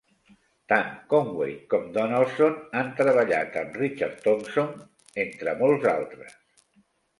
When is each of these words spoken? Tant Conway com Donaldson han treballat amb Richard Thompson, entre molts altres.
Tant 0.71 0.87
Conway 1.11 1.53
com 1.73 1.85
Donaldson 1.97 2.57
han 2.81 2.89
treballat 3.03 3.61
amb 3.63 3.79
Richard 3.83 4.19
Thompson, 4.25 4.75
entre 5.27 5.57
molts 5.63 5.89
altres. 5.95 6.37